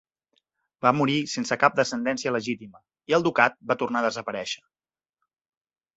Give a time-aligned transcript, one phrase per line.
[0.85, 4.63] Va morir sense cap descendència legítima i el ducat va tornar a desaparèixer.